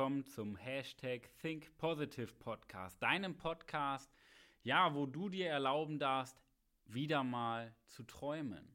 [0.00, 4.10] willkommen zum Hashtag Think Positive Podcast, deinem Podcast,
[4.62, 6.40] ja, wo du dir erlauben darfst,
[6.86, 8.74] wieder mal zu träumen.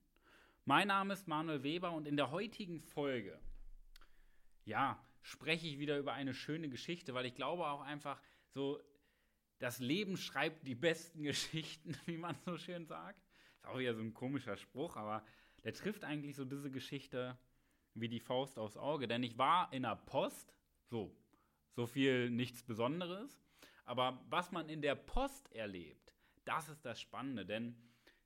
[0.65, 3.39] Mein Name ist Manuel Weber und in der heutigen Folge,
[4.65, 8.79] ja, spreche ich wieder über eine schöne Geschichte, weil ich glaube auch einfach so,
[9.57, 13.19] das Leben schreibt die besten Geschichten, wie man so schön sagt.
[13.55, 15.25] Ist auch wieder so ein komischer Spruch, aber
[15.63, 17.35] der trifft eigentlich so diese Geschichte
[17.95, 19.07] wie die Faust aufs Auge.
[19.07, 20.53] Denn ich war in der Post,
[20.89, 21.15] so,
[21.75, 23.41] so viel nichts Besonderes.
[23.85, 27.45] Aber was man in der Post erlebt, das ist das Spannende.
[27.45, 27.75] Denn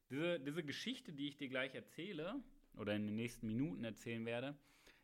[0.09, 2.41] diese, diese Geschichte, die ich dir gleich erzähle,
[2.77, 4.57] oder in den nächsten Minuten erzählen werde,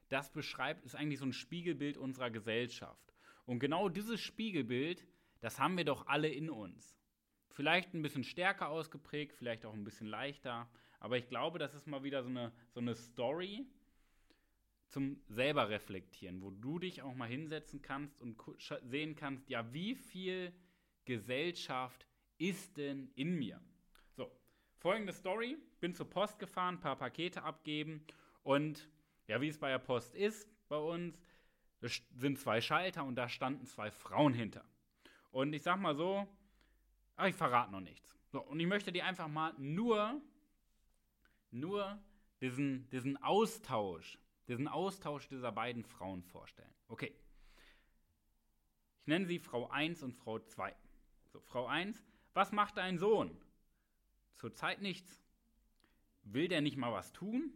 [0.10, 3.14] das beschreibt, ist eigentlich so ein Spiegelbild unserer Gesellschaft.
[3.46, 5.06] Und genau dieses Spiegelbild,
[5.42, 6.98] das haben wir doch alle in uns.
[7.50, 10.70] Vielleicht ein bisschen stärker ausgeprägt, vielleicht auch ein bisschen leichter.
[11.00, 13.66] Aber ich glaube, das ist mal wieder so eine, so eine Story,
[14.96, 18.42] zum selber reflektieren, wo du dich auch mal hinsetzen kannst und
[18.84, 20.54] sehen kannst, ja, wie viel
[21.04, 22.08] Gesellschaft
[22.38, 23.60] ist denn in mir?
[24.14, 24.32] So,
[24.78, 28.06] folgende Story: Bin zur Post gefahren, paar Pakete abgeben
[28.44, 28.90] und
[29.28, 31.20] ja, wie es bei der Post ist bei uns,
[32.16, 34.64] sind zwei Schalter und da standen zwei Frauen hinter.
[35.30, 36.26] Und ich sag mal so,
[37.18, 38.18] ach, ich verrate noch nichts.
[38.32, 40.22] So, und ich möchte dir einfach mal nur,
[41.52, 42.02] nur
[42.40, 46.74] diesen, diesen Austausch diesen Austausch dieser beiden Frauen vorstellen.
[46.88, 47.16] Okay.
[49.02, 50.76] Ich nenne sie Frau 1 und Frau 2.
[51.32, 53.40] So, Frau 1, was macht dein Sohn?
[54.38, 55.22] Zurzeit nichts.
[56.24, 57.54] Will der nicht mal was tun?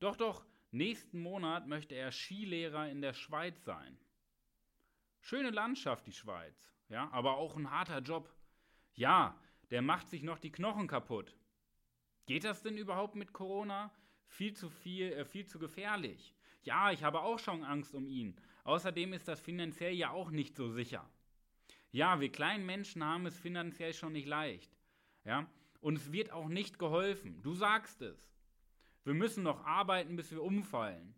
[0.00, 3.98] Doch, doch, nächsten Monat möchte er Skilehrer in der Schweiz sein.
[5.20, 8.32] Schöne Landschaft, die Schweiz, ja, aber auch ein harter Job.
[8.94, 9.38] Ja,
[9.70, 11.36] der macht sich noch die Knochen kaputt.
[12.26, 13.92] Geht das denn überhaupt mit Corona?
[14.28, 16.34] Viel zu viel, äh, viel zu gefährlich.
[16.62, 18.36] Ja, ich habe auch schon Angst um ihn.
[18.64, 21.08] Außerdem ist das finanziell ja auch nicht so sicher.
[21.90, 24.76] Ja, wir kleinen Menschen haben es finanziell schon nicht leicht.
[25.24, 25.48] Ja,
[25.80, 27.40] und es wird auch nicht geholfen.
[27.42, 28.28] Du sagst es.
[29.04, 31.14] Wir müssen noch arbeiten, bis wir umfallen.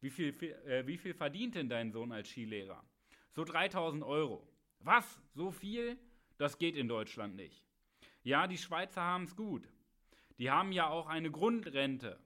[0.00, 0.28] Wie viel,
[0.66, 2.84] äh, wie viel verdient denn dein Sohn als Skilehrer?
[3.32, 4.46] So 3000 Euro.
[4.80, 5.20] Was?
[5.32, 5.98] So viel?
[6.36, 7.64] Das geht in Deutschland nicht.
[8.22, 9.68] Ja, die Schweizer haben es gut.
[10.38, 12.18] Die haben ja auch eine Grundrente.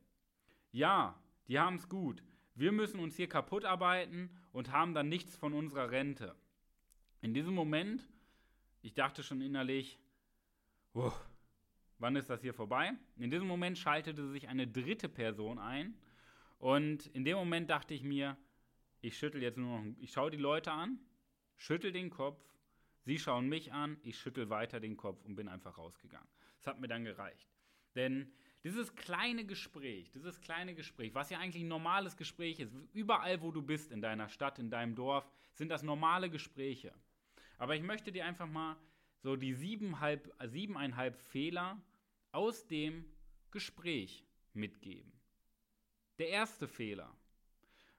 [0.72, 2.22] Ja, die haben es gut.
[2.54, 6.34] Wir müssen uns hier kaputt arbeiten und haben dann nichts von unserer Rente.
[7.20, 8.08] In diesem Moment,
[8.82, 9.98] ich dachte schon innerlich,
[10.94, 11.12] oh,
[11.98, 12.92] wann ist das hier vorbei?
[13.16, 15.96] In diesem Moment schaltete sich eine dritte Person ein
[16.58, 18.36] und in dem Moment dachte ich mir,
[19.00, 20.98] ich schüttel jetzt nur noch, ich schaue die Leute an,
[21.56, 22.42] schüttel den Kopf,
[23.04, 26.28] sie schauen mich an, ich schüttel weiter den Kopf und bin einfach rausgegangen.
[26.58, 27.48] Das hat mir dann gereicht.
[27.94, 28.32] Denn
[28.64, 33.52] dieses kleine Gespräch, dieses kleine Gespräch, was ja eigentlich ein normales Gespräch ist, überall wo
[33.52, 36.92] du bist, in deiner Stadt, in deinem Dorf, sind das normale Gespräche.
[37.58, 38.76] Aber ich möchte dir einfach mal
[39.20, 41.80] so die siebeneinhalb, siebeneinhalb Fehler
[42.32, 43.04] aus dem
[43.50, 45.12] Gespräch mitgeben.
[46.18, 47.14] Der erste Fehler.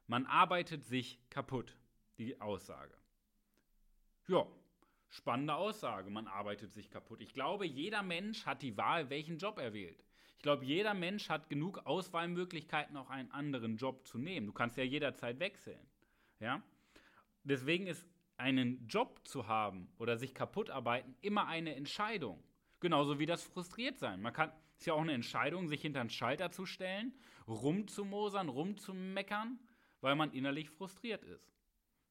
[0.08, 1.78] Man arbeitet sich kaputt,
[2.18, 2.96] die Aussage.
[4.28, 4.46] Ja,
[5.08, 7.22] spannende Aussage, man arbeitet sich kaputt.
[7.22, 10.04] Ich glaube, jeder Mensch hat die Wahl, welchen Job er wählt.
[10.40, 14.48] Ich glaube, jeder Mensch hat genug Auswahlmöglichkeiten, auch einen anderen Job zu nehmen.
[14.48, 15.86] Du kannst ja jederzeit wechseln.
[16.40, 16.64] Ja?
[17.44, 18.08] Deswegen ist
[18.38, 22.42] einen Job zu haben oder sich kaputt arbeiten immer eine Entscheidung.
[22.80, 24.22] Genauso wie das frustriert sein.
[24.22, 27.14] Man kann, ist ja auch eine Entscheidung, sich hinter einen Schalter zu stellen,
[27.46, 29.60] rumzumosern, rumzumeckern,
[30.00, 31.52] weil man innerlich frustriert ist.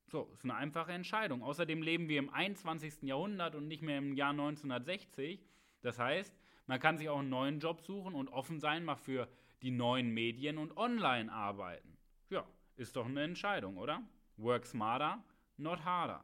[0.07, 1.43] So, ist eine einfache Entscheidung.
[1.43, 3.05] Außerdem leben wir im 21.
[3.05, 5.49] Jahrhundert und nicht mehr im Jahr 1960.
[5.81, 9.29] Das heißt, man kann sich auch einen neuen Job suchen und offen sein, mal für
[9.63, 11.97] die neuen Medien und online arbeiten.
[12.31, 12.47] Ja,
[12.77, 14.03] ist doch eine Entscheidung, oder?
[14.37, 15.25] Work smarter,
[15.57, 16.23] not harder.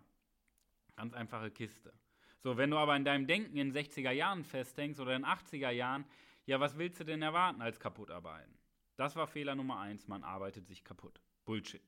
[0.96, 1.92] Ganz einfache Kiste.
[2.38, 6.04] So, wenn du aber in deinem Denken in 60er Jahren festhängst oder in 80er Jahren,
[6.44, 8.54] ja, was willst du denn erwarten als kaputt arbeiten?
[8.96, 11.20] Das war Fehler Nummer eins, man arbeitet sich kaputt.
[11.46, 11.82] Bullshit.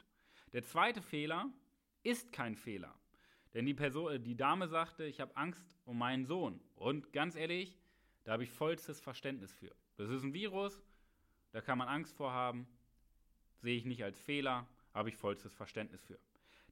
[0.54, 1.50] Der zweite Fehler
[2.02, 2.94] ist kein Fehler.
[3.52, 6.60] Denn die, Person, die Dame sagte, ich habe Angst um meinen Sohn.
[6.74, 7.78] Und ganz ehrlich,
[8.26, 9.72] da habe ich vollstes Verständnis für.
[9.96, 10.82] Das ist ein Virus,
[11.52, 12.66] da kann man Angst vor haben,
[13.60, 16.18] sehe ich nicht als Fehler, habe ich vollstes Verständnis für.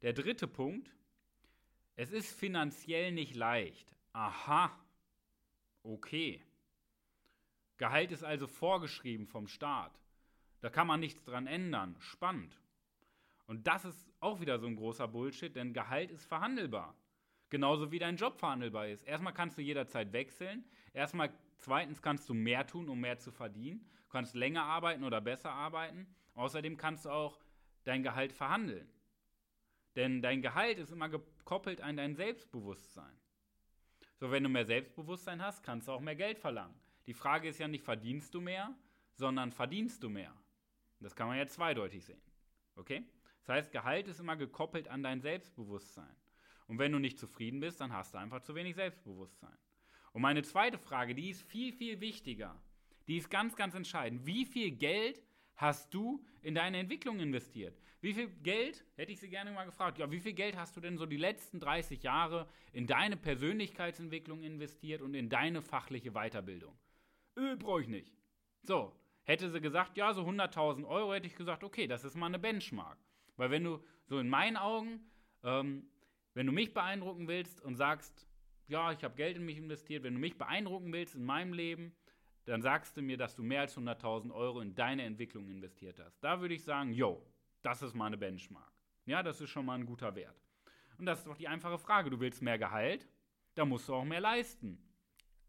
[0.03, 0.93] Der dritte Punkt,
[1.95, 3.97] es ist finanziell nicht leicht.
[4.13, 4.77] Aha,
[5.85, 6.43] okay.
[7.77, 9.93] Gehalt ist also vorgeschrieben vom Staat.
[10.61, 11.95] Da kann man nichts dran ändern.
[12.01, 12.59] Spannend.
[13.47, 16.97] Und das ist auch wieder so ein großer Bullshit, denn Gehalt ist verhandelbar.
[17.49, 19.05] Genauso wie dein Job verhandelbar ist.
[19.05, 20.65] Erstmal kannst du jederzeit wechseln.
[20.93, 21.33] Erstmal,
[21.65, 23.81] zweitens kannst du mehr tun, um mehr zu verdienen.
[24.05, 26.07] Du kannst länger arbeiten oder besser arbeiten.
[26.35, 27.41] Außerdem kannst du auch
[27.85, 28.89] dein Gehalt verhandeln.
[29.97, 33.19] Denn dein Gehalt ist immer gekoppelt an dein Selbstbewusstsein.
[34.17, 36.75] So, wenn du mehr Selbstbewusstsein hast, kannst du auch mehr Geld verlangen.
[37.07, 38.75] Die Frage ist ja nicht, verdienst du mehr,
[39.15, 40.35] sondern verdienst du mehr.
[41.01, 42.23] Das kann man ja zweideutig sehen.
[42.77, 43.07] Okay?
[43.41, 46.17] Das heißt, Gehalt ist immer gekoppelt an dein Selbstbewusstsein.
[46.67, 49.57] Und wenn du nicht zufrieden bist, dann hast du einfach zu wenig Selbstbewusstsein.
[50.15, 52.55] Und meine zweite Frage, die ist viel, viel wichtiger.
[53.09, 54.25] Die ist ganz, ganz entscheidend.
[54.25, 55.21] Wie viel Geld
[55.57, 57.77] hast du in deine Entwicklung investiert?
[58.01, 60.81] Wie viel Geld, hätte ich sie gerne mal gefragt, ja, wie viel Geld hast du
[60.81, 66.79] denn so die letzten 30 Jahre in deine Persönlichkeitsentwicklung investiert und in deine fachliche Weiterbildung?
[67.37, 68.15] Öh, brauche ich nicht.
[68.63, 68.95] So,
[69.25, 72.39] hätte sie gesagt, ja, so 100.000 Euro, hätte ich gesagt, okay, das ist mal eine
[72.39, 72.99] Benchmark.
[73.37, 75.11] Weil wenn du so in meinen Augen,
[75.43, 75.89] ähm,
[76.35, 78.29] wenn du mich beeindrucken willst und sagst,
[78.67, 81.95] ja, ich habe Geld in mich investiert, wenn du mich beeindrucken willst in meinem Leben,
[82.47, 86.19] dann sagst du mir, dass du mehr als 100.000 Euro in deine Entwicklung investiert hast.
[86.21, 87.25] Da würde ich sagen, yo,
[87.63, 88.73] das ist mal eine Benchmark.
[89.07, 90.37] Ja, das ist schon mal ein guter Wert.
[90.99, 92.11] Und das ist doch die einfache Frage.
[92.11, 93.09] Du willst mehr Gehalt,
[93.55, 94.79] da musst du auch mehr leisten.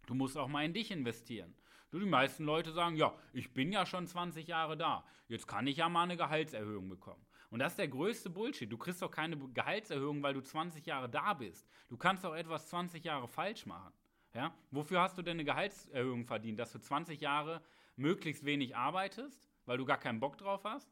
[0.07, 1.55] Du musst auch mal in dich investieren.
[1.91, 5.67] Du, die meisten Leute sagen, ja, ich bin ja schon 20 Jahre da, jetzt kann
[5.67, 7.25] ich ja mal eine Gehaltserhöhung bekommen.
[7.49, 8.71] Und das ist der größte Bullshit.
[8.71, 11.67] Du kriegst doch keine Gehaltserhöhung, weil du 20 Jahre da bist.
[11.89, 13.93] Du kannst auch etwas 20 Jahre falsch machen.
[14.33, 14.53] Ja?
[14.71, 16.59] Wofür hast du denn eine Gehaltserhöhung verdient?
[16.59, 17.61] Dass du 20 Jahre
[17.95, 20.91] möglichst wenig arbeitest, weil du gar keinen Bock drauf hast?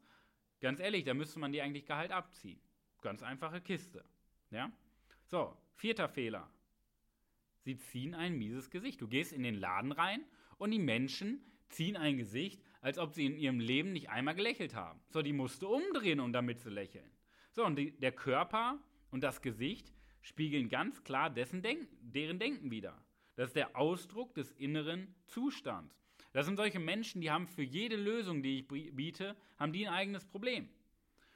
[0.61, 2.61] Ganz ehrlich, da müsste man dir eigentlich Gehalt abziehen.
[3.01, 4.05] Ganz einfache Kiste.
[4.49, 4.71] Ja?
[5.25, 6.49] So, vierter Fehler.
[7.59, 9.01] Sie ziehen ein mieses Gesicht.
[9.01, 10.23] Du gehst in den Laden rein
[10.57, 11.41] und die Menschen
[11.73, 14.99] ziehen ein Gesicht, als ob sie in ihrem Leben nicht einmal gelächelt haben.
[15.09, 17.09] So, die musste umdrehen, um damit zu lächeln.
[17.51, 18.79] So, und die, der Körper
[19.11, 19.91] und das Gesicht
[20.21, 22.97] spiegeln ganz klar dessen Denk deren Denken wider.
[23.35, 25.95] Das ist der Ausdruck des inneren Zustands.
[26.33, 29.93] Das sind solche Menschen, die haben für jede Lösung, die ich biete, haben die ein
[29.93, 30.67] eigenes Problem.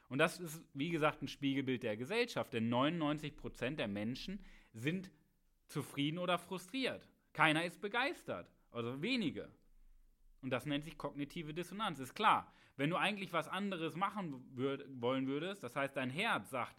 [0.09, 4.39] Und das ist, wie gesagt, ein Spiegelbild der Gesellschaft, denn 99% der Menschen
[4.73, 5.11] sind
[5.67, 7.07] zufrieden oder frustriert.
[7.33, 9.51] Keiner ist begeistert, also wenige.
[10.41, 11.99] Und das nennt sich kognitive Dissonanz.
[11.99, 16.49] Ist klar, wenn du eigentlich was anderes machen würd, wollen würdest, das heißt, dein Herz
[16.49, 16.75] sagt,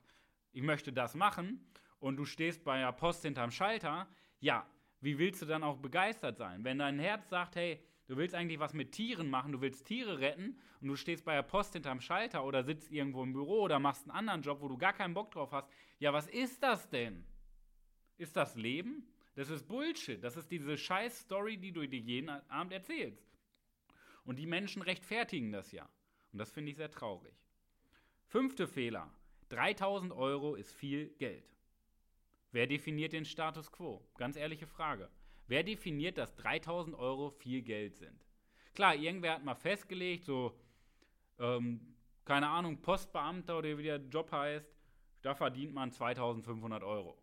[0.52, 1.68] ich möchte das machen,
[2.00, 4.08] und du stehst bei der Post hinterm Schalter,
[4.40, 4.66] ja,
[5.00, 6.64] wie willst du dann auch begeistert sein?
[6.64, 10.18] Wenn dein Herz sagt, hey, du willst eigentlich was mit Tieren machen, du willst Tiere
[10.18, 13.78] retten und du stehst bei der Post hinterm Schalter oder sitzt irgendwo im Büro oder
[13.78, 15.68] machst einen anderen Job, wo du gar keinen Bock drauf hast,
[15.98, 17.24] ja, was ist das denn?
[18.16, 19.06] Ist das Leben?
[19.34, 20.22] Das ist Bullshit.
[20.22, 23.24] Das ist diese scheiß Story, die du dir jeden Abend erzählst.
[24.28, 25.88] Und die Menschen rechtfertigen das ja.
[26.32, 27.32] Und das finde ich sehr traurig.
[28.26, 29.10] Fünfte Fehler.
[29.48, 31.56] 3000 Euro ist viel Geld.
[32.52, 34.06] Wer definiert den Status quo?
[34.18, 35.08] Ganz ehrliche Frage.
[35.46, 38.22] Wer definiert, dass 3000 Euro viel Geld sind?
[38.74, 40.60] Klar, irgendwer hat mal festgelegt, so,
[41.38, 41.96] ähm,
[42.26, 44.70] keine Ahnung, Postbeamter oder wie der Job heißt,
[45.22, 47.16] da verdient man 2500 Euro.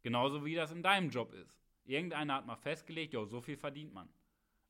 [0.00, 1.58] Genauso wie das in deinem Job ist.
[1.86, 4.08] Irgendeiner hat mal festgelegt, ja, so viel verdient man.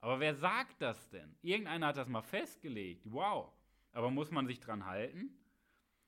[0.00, 1.36] Aber wer sagt das denn?
[1.42, 3.02] Irgendeiner hat das mal festgelegt.
[3.04, 3.52] Wow.
[3.92, 5.36] Aber muss man sich dran halten?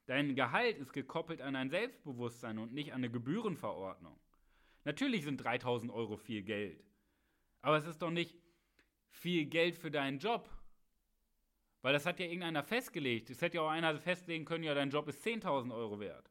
[0.06, 4.18] Dein Gehalt ist gekoppelt an ein Selbstbewusstsein und nicht an eine Gebührenverordnung.
[4.84, 6.82] Natürlich sind 3000 Euro viel Geld.
[7.60, 8.36] Aber es ist doch nicht
[9.10, 10.48] viel Geld für deinen Job.
[11.82, 13.30] Weil das hat ja irgendeiner festgelegt.
[13.30, 16.30] Es hätte ja auch einer festlegen können, ja, dein Job ist 10.000 Euro wert.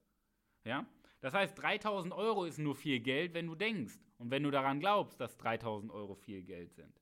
[0.63, 0.85] Ja?
[1.21, 4.79] Das heißt, 3000 Euro ist nur viel Geld, wenn du denkst und wenn du daran
[4.79, 7.00] glaubst, dass 3000 Euro viel Geld sind.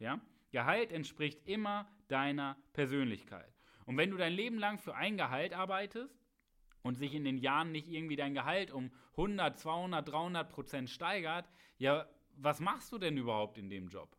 [0.00, 0.20] Ja?
[0.50, 3.54] Gehalt entspricht immer deiner Persönlichkeit.
[3.86, 6.18] Und wenn du dein Leben lang für ein Gehalt arbeitest
[6.82, 11.48] und sich in den Jahren nicht irgendwie dein Gehalt um 100, 200, 300 Prozent steigert,
[11.78, 14.16] ja, was machst du denn überhaupt in dem Job?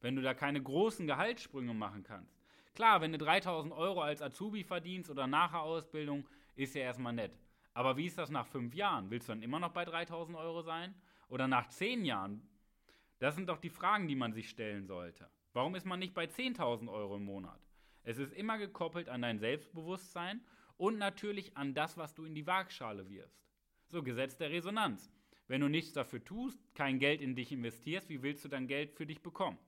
[0.00, 2.36] Wenn du da keine großen Gehaltssprünge machen kannst.
[2.74, 7.12] Klar, wenn du 3000 Euro als Azubi verdienst oder nach der Ausbildung, ist ja erstmal
[7.12, 7.38] nett.
[7.72, 9.10] Aber wie ist das nach fünf Jahren?
[9.10, 10.94] Willst du dann immer noch bei 3000 Euro sein?
[11.28, 12.42] Oder nach zehn Jahren?
[13.24, 15.30] Das sind doch die Fragen, die man sich stellen sollte.
[15.54, 17.58] Warum ist man nicht bei 10.000 Euro im Monat?
[18.02, 20.42] Es ist immer gekoppelt an dein Selbstbewusstsein
[20.76, 23.42] und natürlich an das, was du in die Waagschale wirfst.
[23.88, 25.10] So, Gesetz der Resonanz.
[25.48, 28.92] Wenn du nichts dafür tust, kein Geld in dich investierst, wie willst du dann Geld
[28.92, 29.58] für dich bekommen?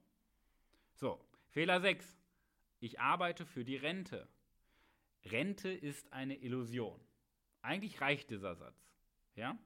[0.93, 2.15] So, Fehler 6.
[2.79, 4.27] Ich arbeite für die Rente.
[5.25, 7.01] Rente ist eine Illusion.
[7.63, 8.87] Eigentlich reicht dieser Satz.
[9.33, 9.57] Ja?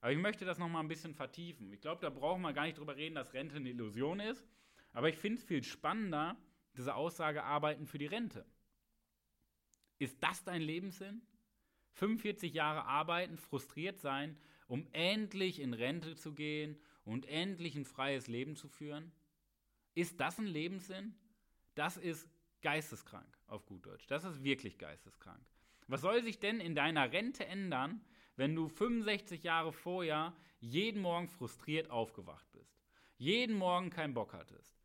[0.00, 1.72] Aber ich möchte das nochmal ein bisschen vertiefen.
[1.72, 4.46] Ich glaube, da brauchen wir gar nicht drüber reden, dass Rente eine Illusion ist.
[4.92, 6.36] Aber ich finde es viel spannender,
[6.76, 8.46] diese Aussage Arbeiten für die Rente.
[9.98, 11.22] Ist das dein Lebenssinn?
[11.92, 14.36] 45 Jahre arbeiten, frustriert sein,
[14.68, 19.12] um endlich in Rente zu gehen und endlich ein freies Leben zu führen?
[19.94, 21.14] Ist das ein Lebenssinn?
[21.74, 22.28] Das ist
[22.60, 24.06] geisteskrank, auf gut Deutsch.
[24.06, 25.44] Das ist wirklich geisteskrank.
[25.88, 28.04] Was soll sich denn in deiner Rente ändern,
[28.36, 32.78] wenn du 65 Jahre vorher jeden Morgen frustriert aufgewacht bist?
[33.18, 34.78] Jeden Morgen keinen Bock hattest?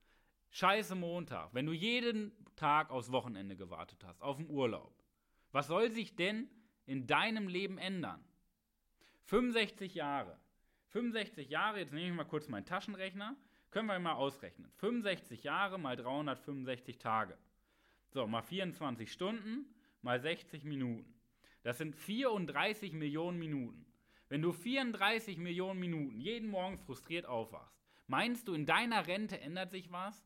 [0.50, 4.94] Scheiße Montag, wenn du jeden Tag aufs Wochenende gewartet hast, auf den Urlaub.
[5.52, 6.50] Was soll sich denn
[6.86, 8.24] in deinem Leben ändern?
[9.24, 10.38] 65 Jahre.
[10.90, 13.38] 65 Jahre, jetzt nehme ich mal kurz meinen Taschenrechner,
[13.70, 14.70] können wir mal ausrechnen.
[14.76, 17.38] 65 Jahre mal 365 Tage.
[18.10, 21.21] So, mal 24 Stunden mal 60 Minuten.
[21.64, 23.86] Das sind 34 Millionen Minuten.
[24.30, 27.78] Wenn du 34 Millionen Minuten jeden Morgen frustriert aufwachst,
[28.08, 30.26] meinst du, in deiner Rente ändert sich was?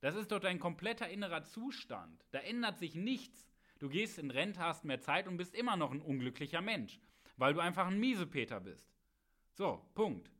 [0.00, 2.24] Das ist doch dein kompletter innerer Zustand.
[2.30, 3.52] Da ändert sich nichts.
[3.78, 7.00] Du gehst in Rente, hast mehr Zeit und bist immer noch ein unglücklicher Mensch,
[7.36, 8.88] weil du einfach ein Miesepeter bist.
[9.54, 10.30] So, Punkt.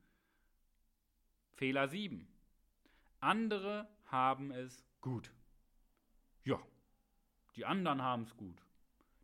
[1.51, 2.27] Fehler 7.
[3.19, 5.31] Andere haben es gut.
[6.45, 6.57] Ja,
[7.57, 8.62] die anderen haben es gut.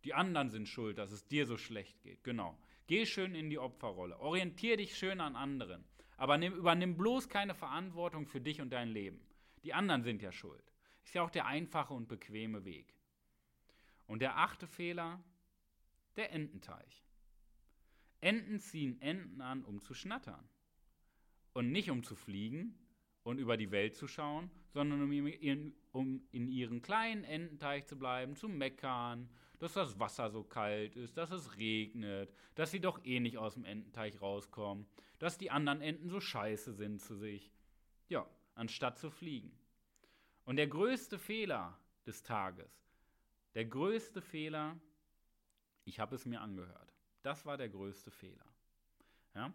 [0.03, 2.24] Die anderen sind schuld, dass es dir so schlecht geht.
[2.24, 2.58] Genau.
[2.88, 4.20] Geh schön in die Opferrolle.
[4.20, 5.84] Orientier dich schön an anderen.
[6.18, 9.22] Aber nimm, übernimm bloß keine Verantwortung für dich und dein Leben.
[9.63, 10.63] Die anderen sind ja schuld.
[11.03, 12.94] Ist ja auch der einfache und bequeme Weg.
[14.08, 15.24] Und der achte Fehler,
[16.15, 17.03] der Ententeich.
[18.22, 20.48] Enten ziehen Enten an, um zu schnattern.
[21.53, 22.77] Und nicht um zu fliegen
[23.24, 27.98] und über die Welt zu schauen, sondern um in, um in ihren kleinen Ententeich zu
[27.98, 29.29] bleiben, zu meckern,
[29.60, 33.54] dass das Wasser so kalt ist, dass es regnet, dass sie doch eh nicht aus
[33.54, 34.88] dem Ententeich rauskommen,
[35.20, 37.51] dass die anderen Enten so scheiße sind zu sich.
[38.08, 38.25] Ja,
[38.56, 39.51] anstatt zu fliegen.
[40.46, 42.72] Und der größte Fehler des Tages,
[43.54, 44.80] der größte Fehler,
[45.86, 46.94] ich habe es mir angehört.
[47.22, 48.46] Das war der größte Fehler.
[49.36, 49.54] Ja?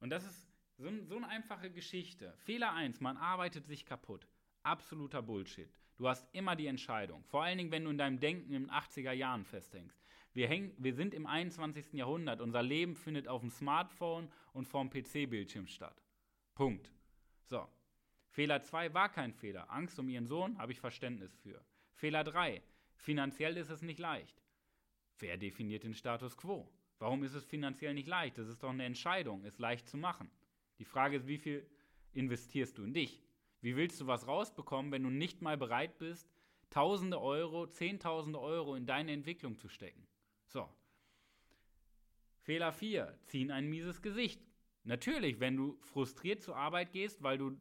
[0.00, 2.32] Und das ist so, so eine einfache Geschichte.
[2.38, 4.26] Fehler 1, man arbeitet sich kaputt.
[4.62, 5.72] Absoluter Bullshit.
[5.96, 7.24] Du hast immer die Entscheidung.
[7.24, 10.02] Vor allen Dingen, wenn du in deinem Denken in den 80er Jahren festhängst.
[10.32, 11.92] Wir, häng, wir sind im 21.
[11.92, 12.40] Jahrhundert.
[12.40, 16.02] Unser Leben findet auf dem Smartphone und vorm PC-Bildschirm statt.
[16.54, 16.90] Punkt.
[17.44, 17.68] So,
[18.32, 19.70] Fehler 2 war kein Fehler.
[19.70, 21.62] Angst um ihren Sohn habe ich Verständnis für.
[21.92, 22.62] Fehler 3.
[22.96, 24.42] Finanziell ist es nicht leicht.
[25.18, 26.72] Wer definiert den Status quo?
[26.98, 28.38] Warum ist es finanziell nicht leicht?
[28.38, 30.30] Das ist doch eine Entscheidung, ist leicht zu machen.
[30.78, 31.68] Die Frage ist, wie viel
[32.12, 33.22] investierst du in dich?
[33.62, 36.28] Wie willst du was rausbekommen, wenn du nicht mal bereit bist,
[36.68, 40.06] Tausende Euro, Zehntausende Euro in deine Entwicklung zu stecken?
[40.46, 40.68] So.
[42.40, 43.18] Fehler 4.
[43.24, 44.42] Ziehen ein mieses Gesicht.
[44.84, 47.60] Natürlich, wenn du frustriert zur Arbeit gehst, weil du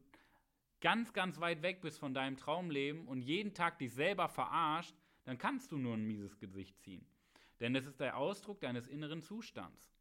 [0.79, 5.37] ganz, ganz weit weg bist von deinem Traumleben und jeden Tag dich selber verarscht, dann
[5.37, 7.05] kannst du nur ein mieses Gesicht ziehen.
[7.59, 9.93] Denn es ist der Ausdruck deines inneren Zustands.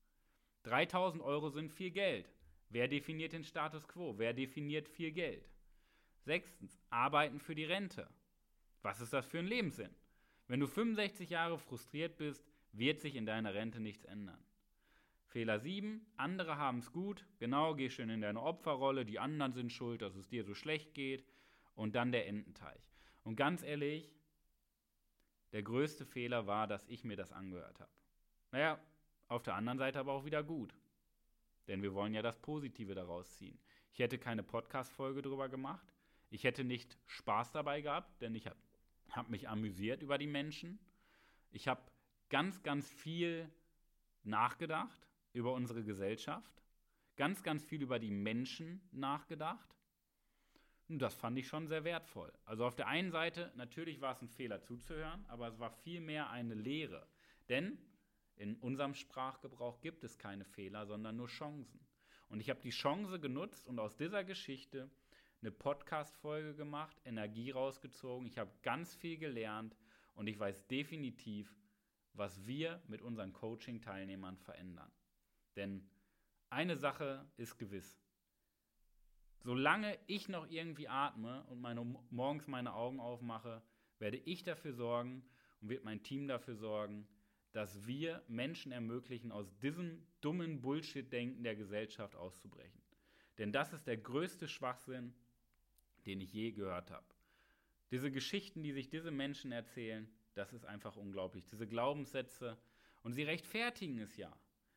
[0.62, 2.32] 3000 Euro sind viel Geld.
[2.70, 4.14] Wer definiert den Status quo?
[4.16, 5.50] Wer definiert viel Geld?
[6.20, 8.08] Sechstens, arbeiten für die Rente.
[8.82, 9.94] Was ist das für ein Lebenssinn?
[10.46, 14.42] Wenn du 65 Jahre frustriert bist, wird sich in deiner Rente nichts ändern.
[15.26, 16.04] Fehler 7.
[16.16, 17.24] Andere haben es gut.
[17.38, 19.04] Genau, geh schön in deine Opferrolle.
[19.04, 21.24] Die anderen sind schuld, dass es dir so schlecht geht.
[21.74, 22.90] Und dann der Ententeich.
[23.22, 24.12] Und ganz ehrlich,
[25.52, 27.90] der größte Fehler war, dass ich mir das angehört habe.
[28.50, 28.80] Naja,
[29.28, 30.74] auf der anderen Seite aber auch wieder gut.
[31.68, 33.58] Denn wir wollen ja das Positive daraus ziehen.
[33.92, 35.94] Ich hätte keine Podcast-Folge drüber gemacht.
[36.30, 38.56] Ich hätte nicht Spaß dabei gehabt, denn ich habe
[39.10, 40.78] hab mich amüsiert über die Menschen.
[41.50, 41.82] Ich habe
[42.28, 43.50] ganz, ganz viel
[44.22, 46.62] nachgedacht über unsere Gesellschaft,
[47.16, 49.76] ganz, ganz viel über die Menschen nachgedacht.
[50.88, 52.32] Und das fand ich schon sehr wertvoll.
[52.44, 56.30] Also auf der einen Seite, natürlich war es ein Fehler zuzuhören, aber es war vielmehr
[56.30, 57.06] eine Lehre.
[57.48, 57.78] Denn
[58.36, 61.80] in unserem Sprachgebrauch gibt es keine Fehler, sondern nur Chancen.
[62.28, 64.90] Und ich habe die Chance genutzt und aus dieser Geschichte
[65.42, 68.26] eine Podcast-Folge gemacht, Energie rausgezogen.
[68.26, 69.76] Ich habe ganz viel gelernt
[70.14, 71.54] und ich weiß definitiv,
[72.12, 74.90] was wir mit unseren Coaching-Teilnehmern verändern.
[75.56, 75.88] Denn
[76.50, 77.98] eine Sache ist gewiss.
[79.38, 83.62] Solange ich noch irgendwie atme und meine, morgens meine Augen aufmache,
[83.98, 85.24] werde ich dafür sorgen
[85.60, 87.08] und wird mein Team dafür sorgen,
[87.52, 92.82] dass wir Menschen ermöglichen, aus diesem dummen Bullshit-Denken der Gesellschaft auszubrechen.
[93.38, 95.14] Denn das ist der größte Schwachsinn,
[96.06, 97.06] den ich je gehört habe.
[97.90, 101.44] Diese Geschichten, die sich diese Menschen erzählen, das ist einfach unglaublich.
[101.46, 102.56] Diese Glaubenssätze,
[103.02, 104.32] und sie rechtfertigen es ja.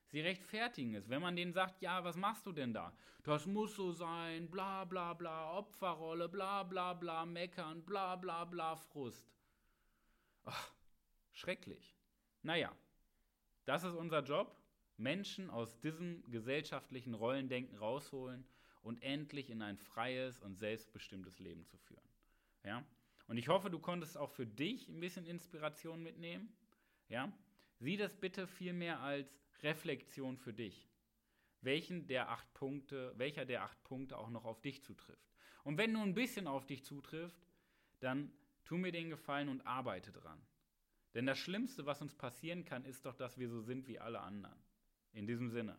[0.08, 1.10] Sie rechtfertigen es.
[1.10, 2.96] Wenn man denen sagt, ja, was machst du denn da?
[3.24, 8.76] Das muss so sein, bla bla bla, Opferrolle, bla bla bla, meckern, bla bla bla,
[8.76, 9.28] Frust.
[10.46, 10.74] Ach,
[11.32, 11.96] schrecklich.
[12.42, 12.76] Naja,
[13.66, 14.56] das ist unser Job.
[14.98, 18.46] Menschen aus diesem gesellschaftlichen Rollendenken rausholen
[18.84, 22.08] und endlich in ein freies und selbstbestimmtes Leben zu führen.
[22.64, 22.86] Ja?
[23.28, 26.54] Und ich hoffe, du konntest auch für dich ein bisschen Inspiration mitnehmen.
[27.10, 27.32] Ja?
[27.80, 29.28] Sieh das bitte vielmehr als
[29.64, 30.88] Reflexion für dich.
[31.62, 35.32] Welchen der acht Punkte, welcher der acht Punkte auch noch auf dich zutrifft.
[35.64, 37.48] Und wenn nur ein bisschen auf dich zutrifft,
[38.02, 38.32] dann
[38.66, 40.42] tu mir den Gefallen und arbeite dran.
[41.14, 44.20] Denn das Schlimmste, was uns passieren kann, ist doch, dass wir so sind wie alle
[44.20, 44.60] anderen.
[45.14, 45.78] In diesem Sinne.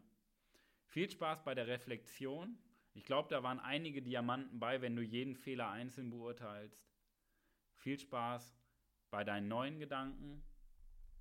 [0.87, 2.57] Viel Spaß bei der Reflexion.
[2.95, 6.89] Ich glaube, da waren einige Diamanten bei, wenn du jeden Fehler einzeln beurteilst.
[7.75, 8.57] Viel Spaß
[9.11, 10.45] bei deinen neuen Gedanken.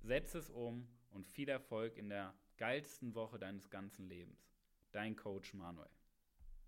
[0.00, 4.54] Setz es um und viel Erfolg in der geilsten Woche deines ganzen Lebens.
[4.92, 5.90] Dein Coach Manuel.